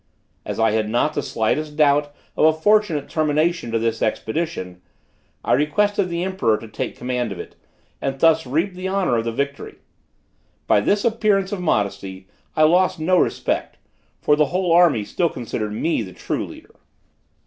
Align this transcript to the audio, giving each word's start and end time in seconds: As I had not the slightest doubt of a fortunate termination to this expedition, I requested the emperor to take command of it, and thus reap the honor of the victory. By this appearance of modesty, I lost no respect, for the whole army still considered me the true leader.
As 0.47 0.59
I 0.59 0.71
had 0.71 0.89
not 0.89 1.13
the 1.13 1.21
slightest 1.21 1.75
doubt 1.77 2.11
of 2.35 2.43
a 2.43 2.59
fortunate 2.59 3.07
termination 3.07 3.71
to 3.71 3.77
this 3.77 4.01
expedition, 4.01 4.81
I 5.45 5.53
requested 5.53 6.09
the 6.09 6.23
emperor 6.23 6.57
to 6.57 6.67
take 6.67 6.97
command 6.97 7.31
of 7.31 7.37
it, 7.39 7.55
and 8.01 8.17
thus 8.19 8.47
reap 8.47 8.73
the 8.73 8.87
honor 8.87 9.17
of 9.17 9.25
the 9.25 9.31
victory. 9.31 9.75
By 10.65 10.81
this 10.81 11.05
appearance 11.05 11.51
of 11.51 11.61
modesty, 11.61 12.27
I 12.55 12.63
lost 12.63 12.99
no 12.99 13.19
respect, 13.19 13.77
for 14.19 14.35
the 14.35 14.45
whole 14.45 14.71
army 14.71 15.03
still 15.05 15.29
considered 15.29 15.71
me 15.71 16.01
the 16.01 16.13
true 16.13 16.47
leader. 16.47 16.73